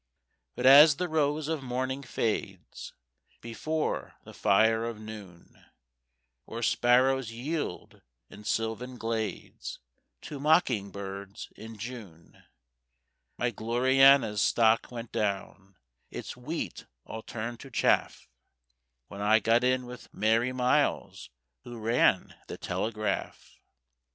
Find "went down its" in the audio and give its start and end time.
14.89-16.35